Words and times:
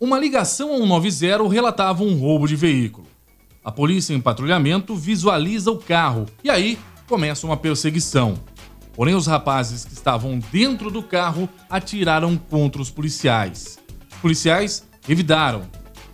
Uma 0.00 0.16
ligação 0.16 0.70
ao 0.70 1.02
190 1.02 1.48
relatava 1.48 2.04
um 2.04 2.16
roubo 2.16 2.46
de 2.46 2.54
veículo. 2.54 3.08
A 3.64 3.72
polícia 3.72 4.14
em 4.14 4.20
patrulhamento 4.20 4.94
visualiza 4.94 5.72
o 5.72 5.78
carro 5.78 6.24
e 6.44 6.48
aí 6.48 6.78
começa 7.08 7.44
uma 7.44 7.56
perseguição. 7.56 8.34
Porém, 8.94 9.16
os 9.16 9.26
rapazes 9.26 9.84
que 9.84 9.92
estavam 9.92 10.38
dentro 10.52 10.88
do 10.88 11.02
carro 11.02 11.48
atiraram 11.68 12.36
contra 12.36 12.80
os 12.80 12.90
policiais. 12.90 13.80
Os 14.08 14.18
policiais 14.18 14.88
revidaram. 15.04 15.62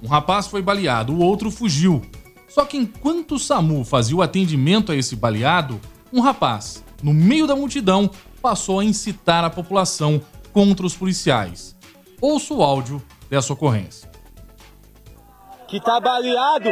Um 0.03 0.09
rapaz 0.09 0.47
foi 0.47 0.63
baleado, 0.63 1.13
o 1.13 1.19
outro 1.19 1.51
fugiu. 1.51 2.01
Só 2.49 2.65
que 2.65 2.79
enquanto 2.79 3.35
o 3.35 3.39
SAMU 3.39 3.85
fazia 3.85 4.17
o 4.17 4.23
atendimento 4.23 4.93
a 4.93 4.97
esse 4.97 5.15
baleado, 5.15 5.79
um 6.11 6.23
rapaz, 6.23 6.83
no 7.03 7.13
meio 7.13 7.47
da 7.47 7.55
multidão, 7.55 8.11
passou 8.41 8.81
a 8.81 8.85
incitar 8.85 9.45
a 9.45 9.51
população 9.51 10.23
contra 10.55 10.87
os 10.87 10.97
policiais. 10.97 11.77
Ouça 12.19 12.55
o 12.55 12.63
áudio 12.63 13.03
dessa 13.29 13.53
ocorrência. 13.53 14.13
Que 15.67 15.81
tá 15.81 15.99
baleado, 15.99 16.71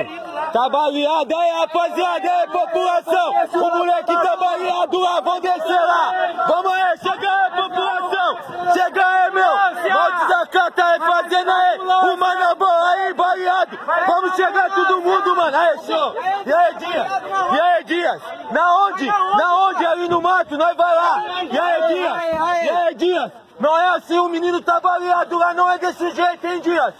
tá 0.52 0.68
baleado 0.68 1.36
aí, 1.36 1.50
rapaziada, 1.60 2.30
aí, 2.30 2.46
população. 2.46 3.30
O 3.54 3.78
moleque 3.78 4.14
tá 4.14 4.36
baleado 4.36 5.00
lá, 5.00 5.20
vamos 5.20 5.40
descer 5.40 5.80
lá. 5.80 6.44
Vamos 6.46 6.72
aí, 6.72 6.98
chega 6.98 7.32
aí, 7.32 7.50
população. 7.50 8.72
Chega 8.72 9.04
aí, 9.04 9.30
meu. 9.32 9.92
Mó 9.92 10.10
desacata 10.10 10.84
aí, 10.84 11.00
fazendo 11.00 11.50
aí. 11.50 11.78
O 11.80 12.16
manabão 12.16 12.82
aí, 12.84 13.14
baleado. 13.14 13.78
Vamos 14.06 14.36
chegar 14.36 14.70
todo 14.70 15.00
mundo, 15.00 15.34
mano. 15.34 15.56
Aí, 15.56 15.78
show. 15.84 16.14
E 16.46 16.52
aí, 16.52 16.74
Dias? 16.76 17.06
E 17.54 17.60
aí, 17.60 17.84
Dias? 17.84 18.22
Na 18.52 18.76
onde? 18.84 19.06
Na 19.06 19.56
onde? 19.66 19.86
Ali 19.86 20.08
no 20.08 20.20
mato, 20.20 20.56
nós 20.56 20.76
vai 20.76 20.94
lá. 20.94 21.42
E 21.42 21.58
aí, 21.58 21.94
Dias? 21.94 22.22
E 22.62 22.70
aí, 22.70 22.94
Dias? 22.94 23.32
Não 23.62 23.78
é 23.78 23.90
assim, 23.90 24.18
o 24.18 24.28
menino 24.28 24.60
tá 24.60 24.80
baleado 24.80 25.38
lá, 25.38 25.54
não 25.54 25.70
é 25.70 25.78
desse 25.78 26.10
jeito, 26.10 26.44
hein, 26.44 26.60
Dias? 26.62 26.94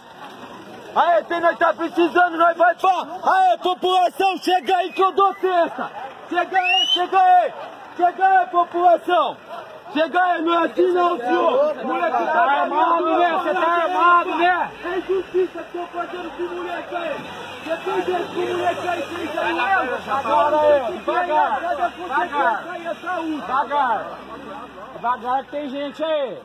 Aê, 0.95 1.25
quem 1.25 1.41
nós 1.41 1.59
tá 1.59 1.75
precisando, 1.75 2.39
nós 2.39 2.57
vai 2.57 2.73
pá! 2.77 3.07
Aê, 3.21 3.59
população, 3.59 4.39
chega 4.39 4.77
aí 4.77 4.93
que 4.93 5.03
eu 5.03 5.11
dou 5.11 5.35
cesta! 5.41 5.91
Chega 6.29 6.57
aí, 6.57 6.87
chega 6.87 7.19
aí! 7.19 7.53
Chega 7.97 8.27
aí, 8.29 8.47
população! 8.47 9.37
Chega 9.93 10.23
aí, 10.23 10.43
não 10.43 10.63
é 10.63 10.67
assim 10.67 10.93
não, 10.93 11.19
senhor! 11.19 11.85
Moleque 11.85 12.27
tá 12.27 12.43
armado, 12.45 13.19
né? 13.19 13.33
Você 13.33 13.55
tá 13.55 13.67
armado, 13.67 14.35
né? 14.37 14.71
É 14.85 14.99
injustiça 14.99 15.65
que 15.65 15.79
eu 15.79 15.87
fazendo 15.89 16.31
com 16.37 16.43
o 16.45 16.57
moleque 16.59 16.95
aí! 16.95 17.17
Você 17.65 17.77
tem 17.77 18.03
jeito 18.05 18.35
com 18.35 18.41
o 18.41 18.57
moleque 18.57 18.89
aí, 18.89 19.53
né? 19.53 19.99
Agora 20.13 20.61
aí, 20.61 20.93
devagar! 20.93 21.61
Devagar! 23.41 24.07
Devagar! 25.03 25.45
Que 25.47 25.51
tem 25.51 25.69
gente 25.69 26.01
aí! 26.01 26.37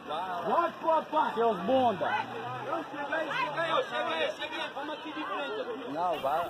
Pode, 0.48 0.74
papai! 0.84 1.34
Seus 1.36 1.60
bunda! 1.60 2.10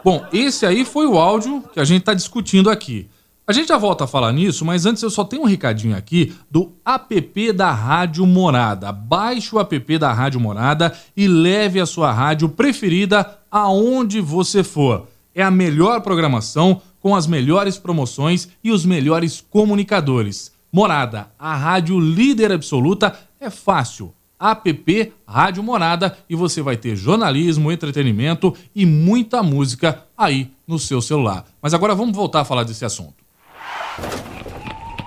Bom, 0.01 0.25
esse 0.31 0.65
aí 0.65 0.85
foi 0.85 1.05
o 1.05 1.17
áudio 1.17 1.61
que 1.73 1.81
a 1.81 1.83
gente 1.83 1.99
está 1.99 2.13
discutindo 2.13 2.69
aqui. 2.69 3.09
A 3.45 3.51
gente 3.51 3.67
já 3.67 3.77
volta 3.77 4.05
a 4.05 4.07
falar 4.07 4.31
nisso, 4.31 4.63
mas 4.63 4.85
antes 4.85 5.03
eu 5.03 5.09
só 5.09 5.25
tenho 5.25 5.41
um 5.41 5.45
recadinho 5.45 5.97
aqui 5.97 6.33
do 6.49 6.71
app 6.85 7.51
da 7.51 7.71
Rádio 7.71 8.25
Morada. 8.25 8.89
Baixe 8.93 9.53
o 9.53 9.59
app 9.59 9.97
da 9.97 10.13
Rádio 10.13 10.39
Morada 10.39 10.97
e 11.15 11.27
leve 11.27 11.77
a 11.77 11.85
sua 11.85 12.13
rádio 12.13 12.47
preferida 12.47 13.37
aonde 13.51 14.21
você 14.21 14.63
for. 14.63 15.07
É 15.35 15.43
a 15.43 15.51
melhor 15.51 15.99
programação 15.99 16.81
com 17.01 17.13
as 17.13 17.27
melhores 17.27 17.77
promoções 17.77 18.47
e 18.63 18.71
os 18.71 18.85
melhores 18.85 19.41
comunicadores. 19.49 20.55
Morada, 20.71 21.29
a 21.39 21.55
rádio 21.55 21.99
líder 21.99 22.51
absoluta, 22.51 23.17
é 23.39 23.49
fácil 23.49 24.13
app 24.39 25.13
Rádio 25.27 25.63
Morada 25.63 26.17
e 26.29 26.35
você 26.35 26.61
vai 26.61 26.77
ter 26.77 26.95
jornalismo, 26.95 27.71
entretenimento 27.71 28.53
e 28.75 28.85
muita 28.85 29.41
música 29.41 30.03
aí 30.17 30.51
no 30.67 30.77
seu 30.77 31.01
celular. 31.01 31.45
Mas 31.61 31.73
agora 31.73 31.95
vamos 31.95 32.15
voltar 32.15 32.41
a 32.41 32.45
falar 32.45 32.63
desse 32.63 32.85
assunto. 32.85 33.15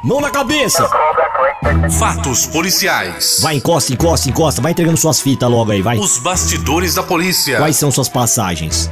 Mão 0.02 0.20
na 0.20 0.30
cabeça! 0.30 0.88
Fatos 1.98 2.46
policiais. 2.46 3.38
Vai, 3.42 3.56
encosta, 3.56 3.92
encosta, 3.92 4.30
encosta. 4.30 4.62
Vai 4.62 4.72
entregando 4.72 4.96
suas 4.96 5.20
fitas 5.20 5.48
logo 5.50 5.70
aí, 5.70 5.82
vai. 5.82 5.98
Os 5.98 6.18
bastidores 6.18 6.94
da 6.94 7.02
polícia. 7.02 7.58
Quais 7.58 7.76
são 7.76 7.90
suas 7.90 8.08
passagens? 8.08 8.90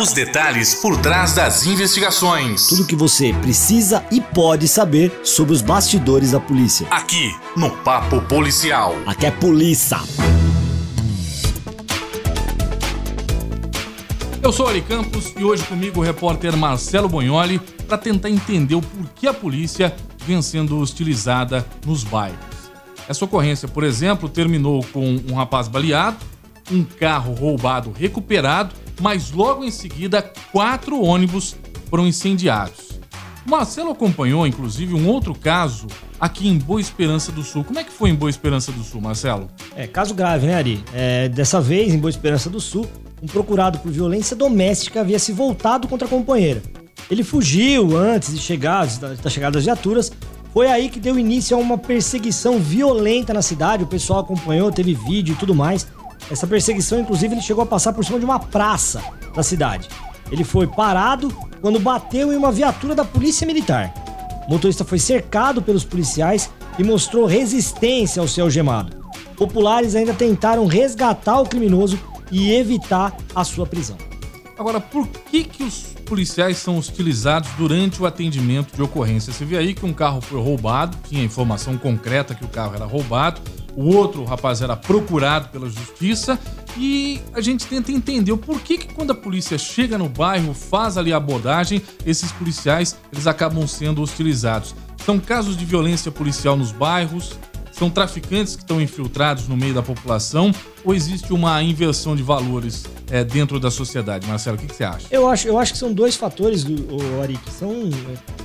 Os 0.00 0.14
detalhes 0.14 0.76
por 0.76 0.96
trás 0.96 1.34
das 1.34 1.66
investigações. 1.66 2.68
Tudo 2.68 2.86
que 2.86 2.96
você 2.96 3.34
precisa 3.34 4.02
e 4.10 4.18
pode 4.18 4.66
saber 4.66 5.12
sobre 5.22 5.52
os 5.52 5.60
bastidores 5.60 6.30
da 6.30 6.40
polícia. 6.40 6.86
Aqui, 6.90 7.36
no 7.54 7.70
Papo 7.70 8.22
Policial. 8.22 8.96
Aqui 9.04 9.26
é 9.26 9.30
polícia. 9.30 9.98
Eu 14.42 14.50
sou 14.50 14.68
Ari 14.68 14.80
Campos 14.80 15.34
e 15.38 15.44
hoje 15.44 15.64
comigo 15.64 16.00
o 16.00 16.02
repórter 16.02 16.56
Marcelo 16.56 17.06
Bonholi 17.06 17.58
para 17.86 17.98
tentar 17.98 18.30
entender 18.30 18.76
o 18.76 18.80
porquê 18.80 19.26
a 19.26 19.34
polícia 19.34 19.94
vem 20.24 20.40
sendo 20.40 20.78
hostilizada 20.78 21.66
nos 21.84 22.04
bairros. 22.04 22.38
Essa 23.06 23.26
ocorrência, 23.26 23.68
por 23.68 23.84
exemplo, 23.84 24.30
terminou 24.30 24.82
com 24.94 25.20
um 25.28 25.34
rapaz 25.34 25.68
baleado, 25.68 26.16
um 26.70 26.84
carro 26.84 27.34
roubado 27.34 27.92
recuperado, 27.92 28.74
mas 29.00 29.30
logo 29.30 29.64
em 29.64 29.70
seguida 29.70 30.22
quatro 30.52 31.00
ônibus 31.02 31.56
foram 31.88 32.06
incendiados. 32.06 32.90
Marcelo 33.46 33.90
acompanhou, 33.90 34.46
inclusive, 34.46 34.94
um 34.94 35.08
outro 35.08 35.34
caso 35.34 35.86
aqui 36.20 36.46
em 36.46 36.58
Boa 36.58 36.80
Esperança 36.80 37.32
do 37.32 37.42
Sul. 37.42 37.64
Como 37.64 37.78
é 37.78 37.84
que 37.84 37.90
foi 37.90 38.10
em 38.10 38.14
Boa 38.14 38.30
Esperança 38.30 38.70
do 38.70 38.82
Sul, 38.84 39.00
Marcelo? 39.00 39.48
É, 39.74 39.86
caso 39.86 40.14
grave, 40.14 40.46
né, 40.46 40.54
Ari? 40.54 40.84
É, 40.92 41.28
dessa 41.28 41.60
vez, 41.60 41.92
em 41.92 41.98
Boa 41.98 42.10
Esperança 42.10 42.50
do 42.50 42.60
Sul, 42.60 42.86
um 43.22 43.26
procurado 43.26 43.78
por 43.78 43.90
violência 43.90 44.36
doméstica 44.36 45.00
havia 45.00 45.18
se 45.18 45.32
voltado 45.32 45.88
contra 45.88 46.06
a 46.06 46.10
companheira. 46.10 46.62
Ele 47.10 47.24
fugiu 47.24 47.96
antes 47.96 48.32
de 48.32 48.38
chegar, 48.38 48.86
da 48.98 49.30
chegada 49.30 49.54
das 49.54 49.64
viaturas. 49.64 50.12
Foi 50.52 50.68
aí 50.68 50.88
que 50.88 51.00
deu 51.00 51.18
início 51.18 51.56
a 51.56 51.60
uma 51.60 51.78
perseguição 51.78 52.58
violenta 52.58 53.32
na 53.32 53.42
cidade. 53.42 53.84
O 53.84 53.86
pessoal 53.86 54.20
acompanhou, 54.20 54.70
teve 54.70 54.94
vídeo 54.94 55.32
e 55.32 55.36
tudo 55.36 55.54
mais. 55.54 55.86
Essa 56.30 56.46
perseguição, 56.46 57.00
inclusive, 57.00 57.34
ele 57.34 57.42
chegou 57.42 57.62
a 57.62 57.66
passar 57.66 57.92
por 57.92 58.04
cima 58.04 58.18
de 58.18 58.24
uma 58.24 58.40
praça 58.40 59.02
da 59.34 59.42
cidade. 59.42 59.88
Ele 60.30 60.44
foi 60.44 60.66
parado 60.66 61.28
quando 61.60 61.78
bateu 61.78 62.32
em 62.32 62.36
uma 62.36 62.50
viatura 62.52 62.94
da 62.94 63.04
Polícia 63.04 63.46
Militar. 63.46 63.92
O 64.46 64.50
motorista 64.50 64.84
foi 64.84 64.98
cercado 64.98 65.62
pelos 65.62 65.84
policiais 65.84 66.50
e 66.78 66.84
mostrou 66.84 67.26
resistência 67.26 68.20
ao 68.20 68.28
ser 68.28 68.40
algemado. 68.40 68.96
Populares 69.36 69.94
ainda 69.94 70.12
tentaram 70.12 70.66
resgatar 70.66 71.40
o 71.40 71.46
criminoso 71.46 71.98
e 72.30 72.52
evitar 72.52 73.16
a 73.34 73.44
sua 73.44 73.66
prisão. 73.66 73.96
Agora, 74.58 74.78
por 74.78 75.08
que, 75.08 75.42
que 75.42 75.62
os 75.62 75.94
policiais 76.04 76.58
são 76.58 76.78
utilizados 76.78 77.48
durante 77.56 78.02
o 78.02 78.06
atendimento 78.06 78.76
de 78.76 78.82
ocorrência? 78.82 79.32
Você 79.32 79.44
vê 79.44 79.56
aí 79.56 79.72
que 79.72 79.86
um 79.86 79.92
carro 79.92 80.20
foi 80.20 80.38
roubado, 80.38 80.98
tinha 81.08 81.24
informação 81.24 81.78
concreta 81.78 82.34
que 82.34 82.44
o 82.44 82.48
carro 82.48 82.74
era 82.74 82.84
roubado, 82.84 83.40
o 83.76 83.94
outro 83.94 84.24
rapaz 84.24 84.62
era 84.62 84.76
procurado 84.76 85.48
pela 85.48 85.68
justiça 85.68 86.38
e 86.76 87.20
a 87.32 87.40
gente 87.40 87.66
tenta 87.66 87.92
entender 87.92 88.32
o 88.32 88.38
porquê 88.38 88.78
que 88.78 88.92
quando 88.94 89.10
a 89.10 89.14
polícia 89.14 89.58
chega 89.58 89.96
no 89.96 90.08
bairro, 90.08 90.54
faz 90.54 90.96
ali 90.96 91.12
a 91.12 91.16
abordagem, 91.16 91.82
esses 92.04 92.30
policiais 92.32 92.96
eles 93.12 93.26
acabam 93.26 93.66
sendo 93.66 94.02
hostilizados. 94.02 94.74
São 95.04 95.18
casos 95.18 95.56
de 95.56 95.64
violência 95.64 96.10
policial 96.10 96.56
nos 96.56 96.72
bairros, 96.72 97.38
são 97.72 97.88
traficantes 97.88 98.56
que 98.56 98.62
estão 98.62 98.80
infiltrados 98.80 99.48
no 99.48 99.56
meio 99.56 99.72
da 99.72 99.82
população 99.82 100.52
ou 100.84 100.94
existe 100.94 101.32
uma 101.32 101.62
inversão 101.62 102.14
de 102.14 102.22
valores 102.22 102.84
é, 103.10 103.24
dentro 103.24 103.58
da 103.58 103.70
sociedade? 103.70 104.26
Marcelo, 104.26 104.56
o 104.56 104.60
que, 104.60 104.66
que, 104.66 104.74
você 104.74 104.84
acha? 104.84 105.06
Eu 105.10 105.28
acho, 105.28 105.48
eu 105.48 105.58
acho 105.58 105.72
que 105.72 105.78
são 105.78 105.92
dois 105.92 106.14
fatores, 106.14 106.66
Ari, 107.22 107.38
que 107.38 107.50
são 107.50 107.88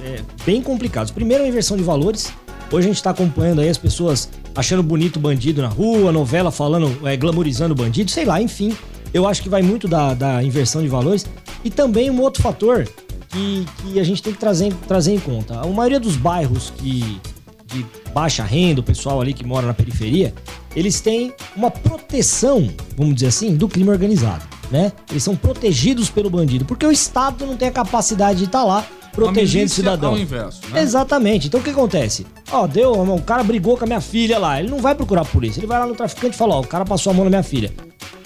é, 0.01 0.07
é, 0.07 0.21
bem 0.45 0.61
complicados. 0.61 1.11
Primeiro, 1.11 1.43
a 1.43 1.47
inversão 1.47 1.75
de 1.75 1.83
valores. 1.83 2.31
Hoje 2.71 2.87
a 2.87 2.89
gente 2.89 2.97
está 2.97 3.11
acompanhando 3.11 3.61
aí 3.61 3.69
as 3.69 3.77
pessoas 3.77 4.29
achando 4.55 4.81
bonito 4.81 5.19
bandido 5.19 5.61
na 5.61 5.67
rua, 5.67 6.11
novela 6.11 6.51
falando, 6.51 7.07
é, 7.07 7.15
glamorizando 7.15 7.75
bandido, 7.75 8.09
sei 8.09 8.25
lá, 8.25 8.41
enfim. 8.41 8.75
Eu 9.13 9.27
acho 9.27 9.41
que 9.41 9.49
vai 9.49 9.61
muito 9.61 9.87
da, 9.87 10.13
da 10.13 10.43
inversão 10.43 10.81
de 10.81 10.87
valores. 10.87 11.25
E 11.63 11.69
também 11.69 12.09
um 12.09 12.19
outro 12.21 12.41
fator 12.41 12.87
que, 13.29 13.65
que 13.77 13.99
a 13.99 14.03
gente 14.03 14.21
tem 14.21 14.33
que 14.33 14.39
trazer, 14.39 14.73
trazer 14.87 15.13
em 15.13 15.19
conta. 15.19 15.59
A 15.59 15.67
maioria 15.67 15.99
dos 15.99 16.15
bairros 16.15 16.71
que 16.75 17.19
de 17.67 17.85
baixa 18.13 18.43
renda, 18.43 18.79
o 18.79 18.83
pessoal 18.83 19.19
ali 19.19 19.33
que 19.33 19.43
mora 19.43 19.67
na 19.67 19.73
periferia, 19.73 20.33
eles 20.75 21.01
têm 21.01 21.33
uma 21.55 21.71
proteção, 21.71 22.69
vamos 22.95 23.15
dizer 23.15 23.27
assim, 23.27 23.55
do 23.55 23.67
crime 23.67 23.89
organizado, 23.89 24.45
né? 24.71 24.91
Eles 25.09 25.23
são 25.23 25.35
protegidos 25.35 26.09
pelo 26.09 26.29
bandido, 26.29 26.63
porque 26.65 26.85
o 26.85 26.91
Estado 26.91 27.45
não 27.45 27.57
tem 27.57 27.67
a 27.67 27.71
capacidade 27.71 28.39
de 28.39 28.45
estar 28.45 28.59
tá 28.59 28.65
lá 28.65 28.87
protegendo 29.15 29.65
o 29.65 29.69
cidadão. 29.69 30.11
Ao 30.11 30.19
inverso, 30.19 30.61
né? 30.69 30.81
Exatamente. 30.81 31.47
Então 31.47 31.59
o 31.59 31.63
que 31.63 31.69
acontece? 31.69 32.25
Ó, 32.51 32.67
deu, 32.67 32.91
o 32.91 33.21
cara 33.21 33.43
brigou 33.43 33.77
com 33.77 33.85
a 33.85 33.87
minha 33.87 34.01
filha 34.01 34.37
lá, 34.37 34.59
ele 34.59 34.69
não 34.69 34.79
vai 34.79 34.93
procurar 34.93 35.21
a 35.21 35.25
polícia, 35.25 35.59
ele 35.59 35.67
vai 35.67 35.79
lá 35.79 35.87
no 35.87 35.95
traficante 35.95 36.35
e 36.35 36.37
fala, 36.37 36.55
ó, 36.55 36.61
o 36.61 36.67
cara 36.67 36.85
passou 36.85 37.11
a 37.11 37.13
mão 37.13 37.23
na 37.23 37.29
minha 37.29 37.43
filha. 37.43 37.71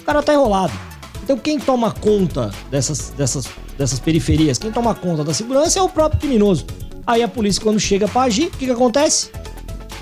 O 0.02 0.04
cara 0.04 0.22
tá 0.22 0.34
enrolado. 0.34 0.74
Então 1.24 1.38
quem 1.38 1.60
toma 1.60 1.92
conta 1.92 2.52
dessas, 2.72 3.12
dessas, 3.12 3.48
dessas 3.78 4.00
periferias, 4.00 4.58
quem 4.58 4.72
toma 4.72 4.96
conta 4.96 5.24
da 5.24 5.34
segurança 5.34 5.80
é 5.80 5.82
o 5.82 5.88
próprio 5.88 6.20
criminoso. 6.20 6.66
Aí 7.06 7.24
a 7.24 7.28
polícia, 7.28 7.62
quando 7.62 7.80
chega 7.80 8.08
para 8.08 8.22
agir, 8.22 8.48
o 8.48 8.52
que, 8.52 8.66
que 8.66 8.72
acontece? 8.72 9.32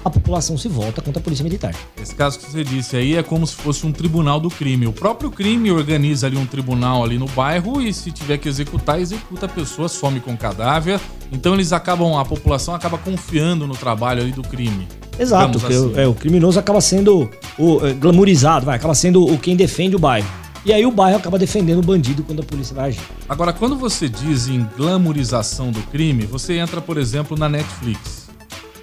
A 0.08 0.12
população 0.12 0.58
se 0.58 0.68
volta 0.68 1.02
contra 1.02 1.20
a 1.20 1.24
polícia 1.24 1.44
militar. 1.44 1.76
Esse 2.02 2.16
caso 2.16 2.40
que 2.40 2.50
você 2.50 2.64
disse 2.64 2.96
aí 2.96 3.16
é 3.16 3.24
como 3.24 3.46
se 3.46 3.56
fosse 3.56 3.86
um 3.86 3.92
tribunal 3.92 4.40
do 4.40 4.50
crime. 4.50 4.88
O 4.88 4.94
próprio 4.94 5.30
crime 5.30 5.72
organiza 5.72 6.28
ali 6.28 6.38
um 6.38 6.46
tribunal 6.46 7.04
ali 7.04 7.18
no 7.18 7.28
bairro 7.28 7.82
e 7.82 7.94
se 7.94 8.12
tiver 8.12 8.38
que 8.38 8.50
executar, 8.50 9.00
executa 9.00 9.46
a 9.46 9.50
pessoa, 9.50 9.88
some 9.88 10.20
com 10.20 10.34
o 10.34 10.38
cadáver. 10.38 11.00
Então 11.32 11.54
eles 11.54 11.74
acabam, 11.74 12.18
a 12.18 12.26
população 12.26 12.74
acaba 12.74 12.98
confiando 12.98 13.68
no 13.68 13.76
trabalho 13.76 14.22
ali 14.22 14.32
do 14.32 14.42
crime. 14.42 14.88
Exato, 15.20 15.58
assim. 15.58 15.78
o, 15.78 16.00
é, 16.00 16.08
o 16.08 16.14
criminoso 16.14 16.60
acaba 16.60 16.80
sendo 16.80 17.30
o 17.58 17.86
é, 17.86 17.94
glamourizado, 17.94 18.66
vai, 18.66 18.76
acaba 18.76 18.94
sendo 18.94 19.26
o 19.26 19.38
quem 19.38 19.56
defende 19.56 19.96
o 19.96 20.00
bairro. 20.00 20.28
E 20.66 20.74
aí 20.74 20.86
o 20.86 20.92
bairro 20.92 21.18
acaba 21.18 21.40
defendendo 21.40 21.80
o 21.80 21.82
bandido 21.82 22.24
quando 22.24 22.42
a 22.42 22.44
polícia 22.44 22.76
vai 22.76 22.90
agir. 22.90 23.02
Agora, 23.30 23.54
quando 23.54 23.78
você 23.78 24.10
diz 24.10 24.48
em 24.48 24.68
glamorização 24.78 25.72
do 25.72 25.82
crime, 25.84 26.26
você 26.26 26.58
entra, 26.58 26.82
por 26.82 26.98
exemplo, 26.98 27.38
na 27.38 27.48
Netflix. 27.48 28.17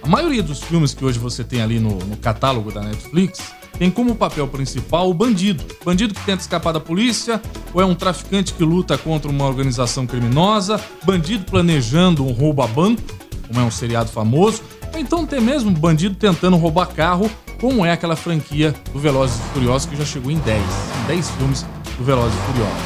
A 0.05 0.07
maioria 0.07 0.43
dos 0.43 0.61
filmes 0.61 0.93
que 0.93 1.03
hoje 1.03 1.17
você 1.17 1.43
tem 1.43 1.63
ali 1.63 1.79
no, 1.79 1.97
no 1.97 2.15
catálogo 2.15 2.71
da 2.71 2.79
Netflix 2.79 3.39
tem 3.79 3.89
como 3.89 4.13
papel 4.13 4.47
principal 4.47 5.09
o 5.09 5.13
bandido. 5.15 5.65
Bandido 5.83 6.13
que 6.13 6.23
tenta 6.23 6.43
escapar 6.43 6.71
da 6.71 6.79
polícia, 6.79 7.41
ou 7.73 7.81
é 7.81 7.85
um 7.85 7.95
traficante 7.95 8.53
que 8.53 8.63
luta 8.63 8.99
contra 8.99 9.31
uma 9.31 9.45
organização 9.45 10.05
criminosa, 10.05 10.79
bandido 11.03 11.45
planejando 11.45 12.23
um 12.23 12.31
roubo 12.31 12.61
a 12.61 12.67
banco, 12.67 13.01
como 13.47 13.59
é 13.59 13.63
um 13.63 13.71
seriado 13.71 14.11
famoso, 14.11 14.61
ou 14.93 14.99
então 14.99 15.25
tem 15.25 15.41
mesmo 15.41 15.71
bandido 15.71 16.13
tentando 16.13 16.55
roubar 16.55 16.85
carro, 16.89 17.27
como 17.59 17.83
é 17.83 17.91
aquela 17.91 18.15
franquia 18.15 18.75
do 18.93 18.99
Velozes 18.99 19.37
e 19.37 19.53
Furiosos 19.53 19.89
que 19.89 19.95
já 19.95 20.05
chegou 20.05 20.29
em 20.29 20.37
10, 20.37 20.61
em 20.61 21.07
10 21.07 21.29
filmes 21.31 21.65
do 21.97 22.03
Velozes 22.03 22.37
e 22.37 22.51
Furiosos. 22.51 22.83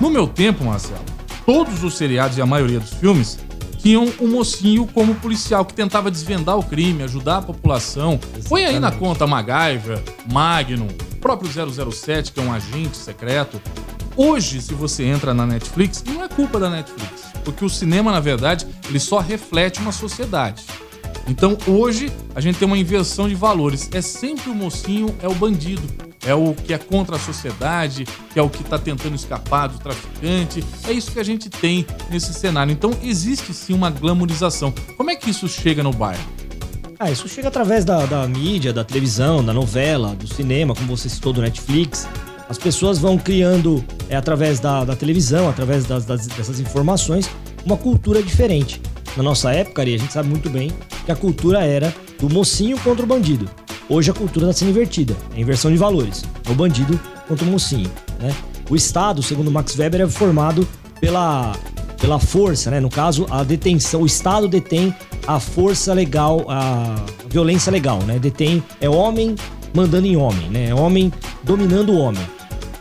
No 0.00 0.08
meu 0.08 0.26
tempo, 0.26 0.64
Marcelo, 0.64 1.04
todos 1.44 1.84
os 1.84 1.98
seriados 1.98 2.38
e 2.38 2.40
a 2.40 2.46
maioria 2.46 2.80
dos 2.80 2.94
filmes 2.94 3.38
tinham 3.82 4.12
um 4.20 4.28
mocinho 4.28 4.86
como 4.86 5.14
policial 5.16 5.64
que 5.64 5.74
tentava 5.74 6.08
desvendar 6.08 6.56
o 6.56 6.62
crime, 6.62 7.02
ajudar 7.02 7.38
a 7.38 7.42
população. 7.42 8.18
Foi 8.46 8.64
aí 8.64 8.78
na 8.78 8.92
conta 8.92 9.26
MacGyver, 9.26 10.00
Magnum, 10.30 10.86
próprio 11.20 11.50
007, 11.92 12.30
que 12.30 12.38
é 12.38 12.42
um 12.42 12.52
agente 12.52 12.96
secreto. 12.96 13.60
Hoje, 14.16 14.62
se 14.62 14.72
você 14.72 15.04
entra 15.04 15.34
na 15.34 15.44
Netflix, 15.44 16.04
não 16.06 16.22
é 16.22 16.28
culpa 16.28 16.60
da 16.60 16.70
Netflix, 16.70 17.24
porque 17.44 17.64
o 17.64 17.68
cinema, 17.68 18.12
na 18.12 18.20
verdade, 18.20 18.66
ele 18.88 19.00
só 19.00 19.18
reflete 19.18 19.80
uma 19.80 19.90
sociedade. 19.90 20.62
Então, 21.26 21.58
hoje, 21.66 22.12
a 22.34 22.40
gente 22.40 22.58
tem 22.58 22.66
uma 22.66 22.78
inversão 22.78 23.28
de 23.28 23.34
valores. 23.34 23.88
É 23.92 24.00
sempre 24.00 24.50
o 24.50 24.54
mocinho, 24.54 25.14
é 25.22 25.28
o 25.28 25.34
bandido. 25.34 25.82
É 26.24 26.34
o 26.34 26.54
que 26.54 26.72
é 26.72 26.78
contra 26.78 27.16
a 27.16 27.18
sociedade, 27.18 28.06
que 28.32 28.38
é 28.38 28.42
o 28.42 28.48
que 28.48 28.62
está 28.62 28.78
tentando 28.78 29.16
escapar 29.16 29.68
do 29.68 29.78
traficante. 29.78 30.62
É 30.86 30.92
isso 30.92 31.10
que 31.10 31.18
a 31.18 31.24
gente 31.24 31.50
tem 31.50 31.84
nesse 32.10 32.32
cenário. 32.32 32.72
Então, 32.72 32.92
existe 33.02 33.52
sim 33.52 33.74
uma 33.74 33.90
glamorização. 33.90 34.72
Como 34.96 35.10
é 35.10 35.16
que 35.16 35.30
isso 35.30 35.48
chega 35.48 35.82
no 35.82 35.92
bairro? 35.92 36.22
Ah, 36.98 37.10
isso 37.10 37.28
chega 37.28 37.48
através 37.48 37.84
da, 37.84 38.06
da 38.06 38.28
mídia, 38.28 38.72
da 38.72 38.84
televisão, 38.84 39.44
da 39.44 39.52
novela, 39.52 40.14
do 40.14 40.32
cinema, 40.32 40.72
como 40.74 40.96
você 40.96 41.08
citou, 41.08 41.32
do 41.32 41.40
Netflix. 41.42 42.06
As 42.48 42.56
pessoas 42.58 42.98
vão 42.98 43.18
criando, 43.18 43.84
é, 44.08 44.14
através 44.14 44.60
da, 44.60 44.84
da 44.84 44.94
televisão, 44.94 45.48
através 45.48 45.84
das, 45.86 46.04
das- 46.04 46.28
dessas 46.28 46.60
informações, 46.60 47.28
uma 47.64 47.76
cultura 47.76 48.22
diferente. 48.22 48.80
Na 49.16 49.22
nossa 49.24 49.52
época, 49.52 49.82
a 49.82 49.86
gente 49.86 50.12
sabe 50.12 50.28
muito 50.28 50.48
bem 50.48 50.70
que 51.04 51.10
a 51.10 51.16
cultura 51.16 51.64
era 51.64 51.92
do 52.20 52.30
mocinho 52.30 52.78
contra 52.78 53.04
o 53.04 53.08
bandido. 53.08 53.50
Hoje 53.88 54.10
a 54.10 54.14
cultura 54.14 54.46
está 54.50 54.60
sendo 54.60 54.70
invertida, 54.70 55.14
é 55.36 55.40
inversão 55.40 55.70
de 55.70 55.76
valores. 55.76 56.24
É 56.46 56.50
o 56.50 56.54
bandido 56.54 56.98
contra 57.28 57.46
o 57.46 57.50
mocinho, 57.50 57.90
né? 58.20 58.34
O 58.70 58.76
Estado, 58.76 59.22
segundo 59.22 59.50
Max 59.50 59.76
Weber, 59.76 60.00
é 60.00 60.08
formado 60.08 60.66
pela, 61.00 61.52
pela 62.00 62.18
força, 62.18 62.70
né? 62.70 62.80
No 62.80 62.88
caso, 62.88 63.26
a 63.30 63.42
detenção. 63.42 64.02
O 64.02 64.06
Estado 64.06 64.48
detém 64.48 64.94
a 65.26 65.38
força 65.38 65.92
legal, 65.92 66.46
a 66.48 66.96
violência 67.28 67.70
legal, 67.70 67.98
né? 68.04 68.18
Detém, 68.18 68.62
é 68.80 68.88
homem 68.88 69.34
mandando 69.74 70.06
em 70.06 70.16
homem, 70.16 70.48
né? 70.48 70.68
É 70.68 70.74
homem 70.74 71.12
dominando 71.42 71.90
o 71.92 71.98
homem. 71.98 72.22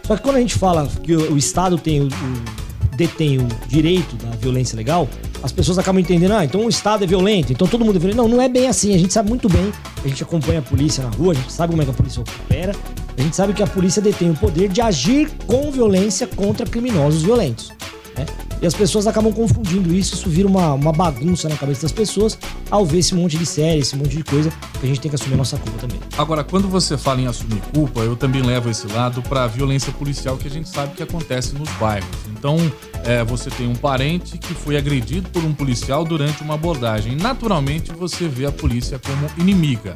Só 0.07 0.15
que 0.15 0.23
quando 0.23 0.37
a 0.37 0.39
gente 0.39 0.55
fala 0.55 0.87
que 0.87 1.13
o, 1.15 1.33
o 1.33 1.37
Estado 1.37 1.77
tem 1.77 1.99
o, 2.01 2.05
o- 2.05 2.95
detém 2.95 3.37
o 3.39 3.47
direito 3.67 4.15
da 4.17 4.29
violência 4.31 4.75
legal, 4.77 5.09
as 5.43 5.51
pessoas 5.51 5.77
acabam 5.77 5.99
entendendo, 5.99 6.33
ah, 6.33 6.45
então 6.45 6.65
o 6.65 6.69
Estado 6.69 7.03
é 7.03 7.07
violento, 7.07 7.51
então 7.51 7.67
todo 7.67 7.83
mundo 7.83 7.95
é 7.95 7.99
violento. 7.99 8.17
Não, 8.17 8.27
não 8.27 8.41
é 8.41 8.47
bem 8.47 8.67
assim. 8.67 8.93
A 8.93 8.97
gente 8.97 9.13
sabe 9.13 9.29
muito 9.29 9.49
bem, 9.49 9.71
a 10.03 10.07
gente 10.07 10.23
acompanha 10.23 10.59
a 10.59 10.61
polícia 10.61 11.03
na 11.03 11.09
rua, 11.09 11.33
a 11.33 11.35
gente 11.35 11.51
sabe 11.51 11.71
como 11.71 11.81
é 11.81 11.85
que 11.85 11.91
a 11.91 11.93
polícia 11.93 12.21
opera, 12.21 12.75
a 13.17 13.21
gente 13.21 13.35
sabe 13.35 13.53
que 13.53 13.63
a 13.63 13.67
polícia 13.67 14.01
detém 14.01 14.29
o 14.29 14.35
poder 14.35 14.69
de 14.69 14.81
agir 14.81 15.29
com 15.47 15.71
violência 15.71 16.27
contra 16.27 16.65
criminosos 16.65 17.23
violentos. 17.23 17.71
né? 18.17 18.25
E 18.61 18.67
as 18.67 18.75
pessoas 18.75 19.07
acabam 19.07 19.33
confundindo 19.33 19.91
isso, 19.93 20.13
isso 20.13 20.29
vira 20.29 20.47
uma, 20.47 20.73
uma 20.73 20.91
bagunça 20.91 21.49
na 21.49 21.57
cabeça 21.57 21.81
das 21.81 21.91
pessoas 21.91 22.37
ao 22.69 22.85
ver 22.85 22.99
esse 22.99 23.15
monte 23.15 23.35
de 23.35 23.45
série, 23.45 23.79
esse 23.79 23.95
monte 23.95 24.15
de 24.15 24.23
coisa, 24.23 24.51
que 24.79 24.85
a 24.85 24.87
gente 24.87 25.01
tem 25.01 25.09
que 25.09 25.15
assumir 25.15 25.33
a 25.33 25.37
nossa 25.37 25.57
culpa 25.57 25.79
também. 25.79 25.99
Agora, 26.15 26.43
quando 26.43 26.67
você 26.67 26.95
fala 26.95 27.21
em 27.21 27.25
assumir 27.25 27.59
culpa, 27.73 28.01
eu 28.01 28.15
também 28.15 28.43
levo 28.43 28.69
esse 28.69 28.85
lado 28.87 29.23
para 29.23 29.45
a 29.45 29.47
violência 29.47 29.91
policial 29.91 30.37
que 30.37 30.47
a 30.47 30.51
gente 30.51 30.69
sabe 30.69 30.93
que 30.93 31.01
acontece 31.01 31.55
nos 31.55 31.69
bairros. 31.71 32.07
Então, 32.29 32.57
é, 33.03 33.23
você 33.23 33.49
tem 33.49 33.67
um 33.67 33.75
parente 33.75 34.37
que 34.37 34.53
foi 34.53 34.77
agredido 34.77 35.27
por 35.29 35.43
um 35.43 35.53
policial 35.53 36.05
durante 36.05 36.43
uma 36.43 36.53
abordagem. 36.53 37.15
Naturalmente, 37.15 37.91
você 37.91 38.27
vê 38.27 38.45
a 38.45 38.51
polícia 38.51 38.99
como 38.99 39.27
inimiga. 39.39 39.95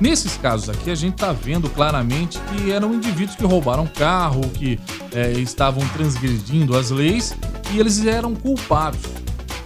Nesses 0.00 0.36
casos 0.36 0.68
aqui, 0.68 0.90
a 0.90 0.94
gente 0.94 1.14
está 1.14 1.32
vendo 1.32 1.68
claramente 1.68 2.38
que 2.38 2.70
eram 2.70 2.94
indivíduos 2.94 3.34
que 3.34 3.44
roubaram 3.44 3.84
carro, 3.84 4.42
que 4.54 4.78
é, 5.12 5.32
estavam 5.32 5.86
transgredindo 5.88 6.76
as 6.76 6.90
leis 6.90 7.34
e 7.72 7.78
eles 7.78 8.04
eram 8.04 8.34
culpados. 8.34 9.00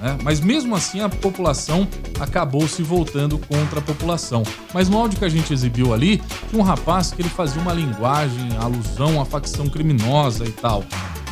né? 0.00 0.18
Mas 0.22 0.40
mesmo 0.40 0.74
assim, 0.74 1.00
a 1.00 1.08
população 1.08 1.86
acabou 2.20 2.66
se 2.68 2.82
voltando 2.82 3.38
contra 3.38 3.78
a 3.78 3.82
população. 3.82 4.42
Mas 4.74 4.88
no 4.88 4.98
áudio 4.98 5.18
que 5.18 5.24
a 5.24 5.28
gente 5.28 5.52
exibiu 5.52 5.92
ali, 5.92 6.22
um 6.52 6.62
rapaz 6.62 7.12
que 7.12 7.22
ele 7.22 7.28
fazia 7.28 7.60
uma 7.60 7.72
linguagem, 7.72 8.56
alusão 8.58 9.20
à 9.20 9.24
facção 9.24 9.68
criminosa 9.68 10.44
e 10.44 10.52
tal. 10.52 10.84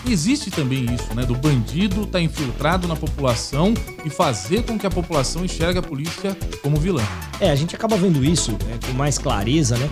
Existe 0.08 0.50
também 0.50 0.87
isso, 0.87 1.14
né? 1.14 1.26
Do 1.26 1.34
bandido 1.34 2.05
estar 2.05 2.20
infiltrado 2.22 2.88
na 2.88 2.96
população 2.96 3.75
e 4.02 4.08
fazer 4.08 4.64
com 4.64 4.78
que 4.78 4.87
a 4.87 4.90
população 4.90 5.44
enxergue 5.44 5.78
a 5.78 5.82
polícia 5.82 6.34
como 6.62 6.78
vilã. 6.78 7.02
É, 7.38 7.50
a 7.50 7.55
gente 7.55 7.76
acaba 7.76 7.96
vendo 7.96 8.25
isso 8.25 8.56
é, 8.73 8.87
com 8.87 8.93
mais 8.94 9.19
clareza, 9.19 9.76
né? 9.76 9.90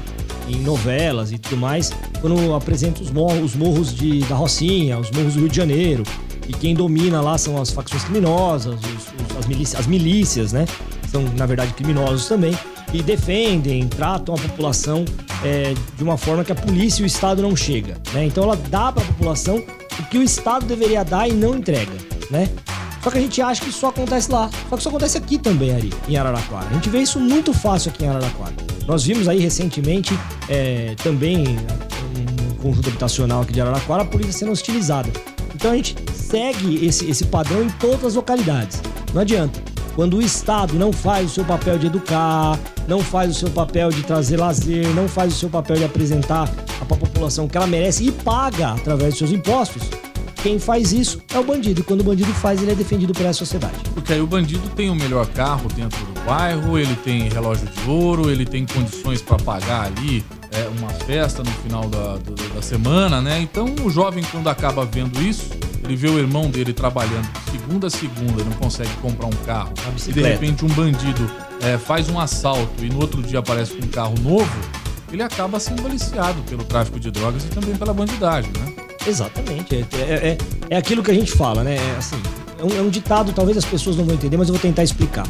Em 0.48 0.56
novelas 0.60 1.30
e 1.32 1.38
tudo 1.38 1.56
mais, 1.58 1.92
quando 2.20 2.54
apresenta 2.54 3.02
os 3.02 3.10
morros, 3.10 3.42
os 3.42 3.54
morros 3.56 3.94
de, 3.94 4.20
da 4.20 4.34
Rocinha, 4.34 4.98
os 4.98 5.10
morros 5.10 5.34
do 5.34 5.40
Rio 5.40 5.48
de 5.48 5.56
Janeiro. 5.56 6.02
E 6.48 6.52
quem 6.54 6.74
domina 6.74 7.20
lá 7.20 7.36
são 7.36 7.60
as 7.60 7.70
facções 7.70 8.04
criminosas, 8.04 8.74
os- 8.80 9.30
os- 9.30 9.36
as, 9.38 9.46
milícias, 9.46 9.80
as 9.80 9.86
milícias, 9.86 10.52
né? 10.52 10.64
São, 11.10 11.22
na 11.36 11.44
verdade, 11.44 11.72
criminosos 11.74 12.26
também. 12.26 12.56
E 12.94 13.02
defendem, 13.02 13.86
tratam 13.86 14.34
a 14.34 14.38
população 14.38 15.04
é, 15.44 15.74
de 15.96 16.02
uma 16.02 16.16
forma 16.16 16.42
que 16.42 16.50
a 16.50 16.54
polícia 16.54 17.02
e 17.02 17.04
o 17.04 17.06
Estado 17.06 17.42
não 17.42 17.54
chega, 17.54 17.98
né? 18.14 18.24
Então 18.24 18.44
ela 18.44 18.56
dá 18.56 18.90
para 18.90 19.02
a 19.02 19.06
população 19.06 19.62
o 20.00 20.02
que 20.04 20.17
o 20.17 20.22
Estado 20.22 20.64
deveria 20.64 21.05
dar 21.05 21.28
e 21.28 21.32
não 21.34 21.55
entrega, 21.56 21.93
né? 22.31 22.48
Só 23.05 23.10
que 23.10 23.19
a 23.19 23.20
gente 23.20 23.40
acha 23.43 23.60
que 23.62 23.69
isso 23.69 23.78
só 23.81 23.88
acontece 23.88 24.32
lá. 24.32 24.50
Só 24.69 24.74
que 24.76 24.81
isso 24.81 24.88
acontece 24.88 25.19
aqui 25.19 25.38
também, 25.38 25.74
Ari, 25.74 25.93
em 26.08 26.17
Araraquara. 26.17 26.67
A 26.70 26.72
gente 26.74 26.88
vê 26.88 27.00
isso 27.00 27.20
muito 27.20 27.52
fácil 27.52 27.90
aqui 27.90 28.05
em 28.05 28.08
Araraquara. 28.08 28.55
Nós 28.88 29.04
vimos 29.04 29.28
aí 29.28 29.38
recentemente 29.38 30.18
é, 30.48 30.94
também 31.02 31.44
um 31.46 32.54
conjunto 32.54 32.88
habitacional 32.88 33.42
aqui 33.42 33.52
de 33.52 33.60
Araraquara, 33.60 34.02
a 34.02 34.06
polícia 34.06 34.32
sendo 34.32 34.50
hostilizada. 34.50 35.10
Então 35.54 35.72
a 35.72 35.76
gente 35.76 35.94
segue 36.14 36.86
esse, 36.86 37.04
esse 37.04 37.26
padrão 37.26 37.62
em 37.64 37.68
todas 37.68 38.06
as 38.06 38.14
localidades. 38.14 38.80
Não 39.12 39.20
adianta. 39.20 39.62
Quando 39.94 40.16
o 40.16 40.22
Estado 40.22 40.72
não 40.74 40.90
faz 40.90 41.32
o 41.32 41.34
seu 41.34 41.44
papel 41.44 41.76
de 41.76 41.88
educar, 41.88 42.58
não 42.86 43.00
faz 43.00 43.32
o 43.32 43.34
seu 43.38 43.50
papel 43.50 43.90
de 43.90 44.02
trazer 44.02 44.38
lazer, 44.38 44.86
não 44.94 45.06
faz 45.06 45.34
o 45.34 45.36
seu 45.36 45.50
papel 45.50 45.76
de 45.76 45.84
apresentar 45.84 46.48
a 46.80 46.84
população 46.86 47.46
que 47.46 47.58
ela 47.58 47.66
merece 47.66 48.06
e 48.06 48.10
paga 48.10 48.72
através 48.72 49.10
dos 49.10 49.18
seus 49.18 49.32
impostos, 49.32 49.82
quem 50.42 50.58
faz 50.58 50.92
isso 50.92 51.20
é 51.34 51.38
o 51.38 51.44
bandido. 51.44 51.80
E 51.80 51.84
quando 51.84 52.00
o 52.00 52.04
bandido 52.04 52.32
faz, 52.32 52.62
ele 52.62 52.70
é 52.70 52.74
defendido 52.74 53.12
pela 53.12 53.34
sociedade. 53.34 53.74
Porque 53.92 54.14
aí 54.14 54.20
o 54.20 54.26
bandido 54.26 54.66
tem 54.70 54.88
o 54.88 54.94
melhor 54.94 55.26
carro 55.26 55.68
dentro 55.74 55.98
do 56.06 56.18
bairro, 56.29 56.79
ele 56.79 56.94
tem 56.97 57.29
relógio 57.31 57.67
de 57.67 57.89
ouro, 57.91 58.31
ele 58.31 58.44
tem 58.44 58.67
condições 58.67 59.23
para 59.23 59.37
pagar 59.39 59.87
ali 59.87 60.23
é, 60.53 60.69
uma 60.79 60.91
festa 60.91 61.43
no 61.43 61.51
final 61.51 61.89
da, 61.89 62.19
da 62.55 62.61
semana, 62.61 63.20
né? 63.23 63.41
Então 63.41 63.75
o 63.82 63.89
jovem, 63.91 64.23
quando 64.31 64.47
acaba 64.49 64.85
vendo 64.85 65.19
isso, 65.23 65.47
ele 65.82 65.97
vê 65.97 66.08
o 66.08 66.19
irmão 66.19 66.51
dele 66.51 66.75
trabalhando 66.75 67.27
segunda 67.51 67.87
a 67.87 67.91
segunda, 67.91 68.44
não 68.44 68.53
consegue 68.53 68.91
comprar 69.01 69.27
um 69.27 69.37
carro. 69.47 69.73
E 70.06 70.13
de 70.13 70.20
repente 70.32 70.65
um 70.67 70.69
bandido 70.69 71.31
é, 71.63 71.79
faz 71.79 72.11
um 72.11 72.20
assalto 72.20 72.85
e 72.85 72.91
no 72.91 73.01
outro 73.01 73.23
dia 73.23 73.39
aparece 73.39 73.73
com 73.73 73.87
um 73.87 73.89
carro 73.89 74.15
novo, 74.23 74.51
ele 75.11 75.23
acaba 75.23 75.58
sendo 75.58 75.87
aliciado 75.87 76.43
pelo 76.43 76.63
tráfico 76.65 77.01
de 77.01 77.11
drogas 77.11 77.43
e 77.44 77.49
também 77.49 77.75
pela 77.75 77.94
bandidagem, 77.94 78.51
né? 78.58 78.75
Exatamente. 79.06 79.75
É, 79.75 79.79
é, 79.97 80.29
é- 80.29 80.39
é 80.70 80.77
aquilo 80.77 81.03
que 81.03 81.11
a 81.11 81.15
gente 81.15 81.32
fala, 81.32 81.65
né? 81.65 81.77
É, 81.77 81.97
assim, 81.97 82.20
é 82.58 82.65
um, 82.65 82.79
é 82.79 82.82
um 82.82 82.91
ditado, 82.91 83.32
talvez 83.32 83.56
as 83.56 83.65
pessoas 83.65 83.97
não 83.97 84.05
vão 84.05 84.15
entender, 84.15 84.37
mas 84.37 84.49
eu 84.49 84.55
vou 84.55 84.61
tentar 84.61 84.82
explicar. 84.82 85.27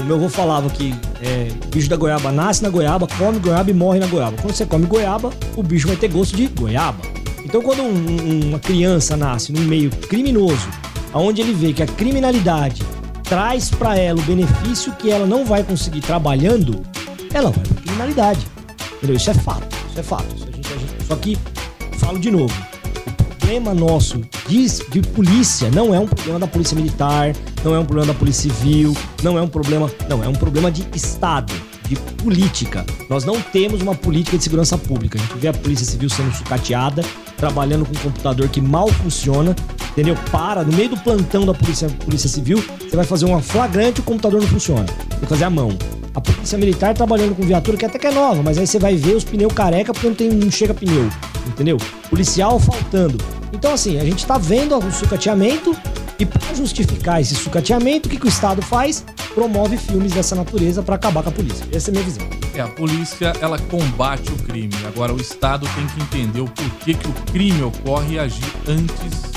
O 0.00 0.04
meu 0.04 0.16
avô 0.16 0.28
falava 0.28 0.68
que 0.70 0.94
é, 1.22 1.48
bicho 1.70 1.88
da 1.88 1.96
goiaba 1.96 2.32
nasce 2.32 2.62
na 2.62 2.68
goiaba, 2.70 3.06
come 3.18 3.38
goiaba 3.38 3.70
e 3.70 3.74
morre 3.74 3.98
na 3.98 4.06
goiaba. 4.06 4.36
Quando 4.40 4.54
você 4.54 4.64
come 4.66 4.86
goiaba, 4.86 5.30
o 5.56 5.62
bicho 5.62 5.86
vai 5.86 5.96
ter 5.96 6.08
gosto 6.08 6.34
de 6.36 6.46
goiaba. 6.48 6.98
Então, 7.44 7.60
quando 7.62 7.82
um- 7.82 7.86
um- 7.86 8.48
uma 8.50 8.58
criança 8.58 9.16
nasce 9.16 9.52
num 9.52 9.60
meio 9.62 9.90
criminoso, 9.90 10.66
onde 11.12 11.40
ele 11.42 11.52
vê 11.52 11.72
que 11.72 11.82
a 11.82 11.86
criminalidade 11.86 12.82
traz 13.24 13.70
pra 13.70 13.96
ela 13.98 14.18
o 14.18 14.22
benefício 14.22 14.92
que 14.92 15.10
ela 15.10 15.26
não 15.26 15.44
vai 15.44 15.62
conseguir 15.62 16.00
trabalhando, 16.00 16.82
ela 17.32 17.50
vai 17.50 17.64
pra 17.64 17.82
criminalidade. 17.82 18.46
Entendeu? 18.96 19.16
Isso 19.16 19.30
é 19.30 19.34
fato. 19.34 19.76
Isso 19.90 20.00
é 20.00 20.02
fato. 20.02 20.34
Isso 20.34 20.46
a 20.50 20.56
gente, 20.56 20.72
a 20.72 20.76
gente, 20.78 21.04
só 21.06 21.16
que, 21.16 21.36
falo 21.98 22.18
de 22.18 22.30
novo, 22.30 22.54
o 23.06 23.34
problema 23.36 23.74
nosso 23.74 24.22
de, 24.48 24.66
de 24.90 25.02
polícia 25.08 25.70
não 25.70 25.94
é 25.94 25.98
um 25.98 26.06
problema 26.06 26.38
da 26.38 26.46
polícia 26.46 26.74
militar, 26.74 27.32
não 27.64 27.74
é 27.74 27.78
um 27.78 27.84
problema 27.84 28.12
da 28.12 28.18
polícia 28.18 28.50
civil, 28.50 28.96
não 29.22 29.38
é 29.38 29.42
um 29.42 29.48
problema. 29.48 29.90
Não, 30.08 30.22
é 30.22 30.28
um 30.28 30.34
problema 30.34 30.70
de 30.70 30.86
Estado, 30.94 31.52
de 31.88 31.96
política. 31.96 32.84
Nós 33.08 33.24
não 33.24 33.40
temos 33.40 33.80
uma 33.80 33.94
política 33.94 34.36
de 34.36 34.42
segurança 34.42 34.76
pública. 34.76 35.18
A 35.18 35.22
gente 35.22 35.38
vê 35.38 35.48
a 35.48 35.52
polícia 35.52 35.86
civil 35.86 36.08
sendo 36.08 36.34
sucateada, 36.34 37.04
trabalhando 37.36 37.84
com 37.84 37.92
um 37.92 38.02
computador 38.02 38.48
que 38.48 38.60
mal 38.60 38.88
funciona, 38.88 39.54
entendeu? 39.92 40.16
Para, 40.30 40.64
no 40.64 40.72
meio 40.72 40.90
do 40.90 40.96
plantão 40.96 41.46
da 41.46 41.54
polícia, 41.54 41.88
polícia 41.88 42.28
civil, 42.28 42.62
você 42.80 42.96
vai 42.96 43.04
fazer 43.04 43.26
uma 43.26 43.40
flagrante 43.40 44.00
e 44.00 44.02
o 44.02 44.04
computador 44.04 44.40
não 44.40 44.48
funciona. 44.48 44.84
Tem 44.84 45.20
que 45.20 45.26
fazer 45.26 45.44
a 45.44 45.50
mão. 45.50 45.76
A 46.14 46.20
polícia 46.20 46.58
militar 46.58 46.94
trabalhando 46.94 47.34
com 47.34 47.42
viatura 47.42 47.76
que 47.76 47.86
até 47.86 47.98
que 47.98 48.06
é 48.06 48.12
nova, 48.12 48.42
mas 48.42 48.58
aí 48.58 48.66
você 48.66 48.78
vai 48.78 48.96
ver 48.96 49.14
os 49.14 49.24
pneus 49.24 49.52
careca 49.52 49.92
porque 49.92 50.08
não, 50.08 50.14
tem, 50.14 50.30
não 50.30 50.50
chega 50.50 50.74
pneu, 50.74 51.08
entendeu? 51.46 51.78
Policial 52.10 52.60
faltando. 52.60 53.16
Então, 53.52 53.72
assim, 53.72 53.98
a 53.98 54.04
gente 54.04 54.26
tá 54.26 54.36
vendo 54.36 54.76
o 54.76 54.92
sucateamento 54.92 55.74
e 56.18 56.26
para 56.26 56.54
justificar 56.54 57.20
esse 57.20 57.34
sucateamento, 57.34 58.08
o 58.08 58.10
que, 58.10 58.18
que 58.18 58.26
o 58.26 58.28
Estado 58.28 58.62
faz? 58.62 59.04
Promove 59.34 59.76
filmes 59.76 60.12
dessa 60.12 60.34
natureza 60.34 60.82
para 60.82 60.94
acabar 60.94 61.22
com 61.22 61.30
a 61.30 61.32
polícia. 61.32 61.66
Essa 61.72 61.90
é 61.90 61.90
a 61.90 61.92
minha 61.92 62.04
visão. 62.04 62.28
É, 62.54 62.60
a 62.60 62.68
polícia, 62.68 63.32
ela 63.40 63.58
combate 63.58 64.30
o 64.30 64.36
crime. 64.36 64.74
Agora, 64.86 65.12
o 65.12 65.20
Estado 65.20 65.66
tem 65.74 65.86
que 65.86 66.02
entender 66.02 66.40
o 66.40 66.48
porquê 66.48 66.94
que 66.94 67.08
o 67.08 67.12
crime 67.32 67.62
ocorre 67.62 68.14
e 68.14 68.18
agir 68.18 68.52
antes 68.68 69.32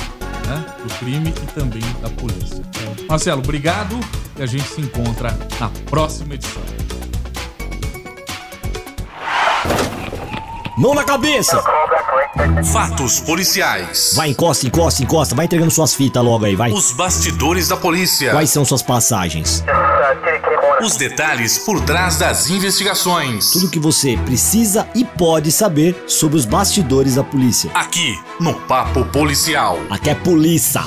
né, 0.47 0.65
do 0.83 0.93
crime 0.99 1.29
e 1.29 1.53
também 1.53 1.83
da 2.01 2.09
polícia. 2.09 2.63
Marcelo, 3.07 3.41
obrigado 3.41 3.97
e 4.37 4.43
a 4.43 4.45
gente 4.45 4.67
se 4.67 4.81
encontra 4.81 5.37
na 5.59 5.69
próxima 5.89 6.35
edição. 6.35 6.84
Mão 10.77 10.93
na 10.93 11.05
cabeça! 11.05 11.63
Fatos 12.73 13.21
policiais. 13.21 14.11
Vai, 14.13 14.29
encosta, 14.31 14.67
encosta, 14.67 15.01
encosta. 15.01 15.33
Vai 15.33 15.45
entregando 15.45 15.71
suas 15.71 15.95
fitas 15.95 16.21
logo 16.21 16.43
aí, 16.43 16.53
vai. 16.53 16.71
Os 16.71 16.91
bastidores 16.91 17.69
da 17.69 17.77
polícia. 17.77 18.31
Quais 18.31 18.49
são 18.49 18.65
suas 18.65 18.81
passagens? 18.81 19.63
Os 20.81 20.97
detalhes 20.97 21.59
por 21.59 21.79
trás 21.79 22.17
das 22.17 22.49
investigações. 22.49 23.51
Tudo 23.51 23.69
que 23.69 23.79
você 23.79 24.17
precisa 24.25 24.85
e 24.93 25.05
pode 25.05 25.49
saber 25.49 26.03
sobre 26.07 26.37
os 26.37 26.45
bastidores 26.45 27.15
da 27.15 27.23
polícia. 27.23 27.71
Aqui 27.73 28.19
no 28.41 28.53
Papo 28.53 29.05
Policial. 29.05 29.79
Aqui 29.89 30.09
é 30.09 30.15
polícia. 30.15 30.81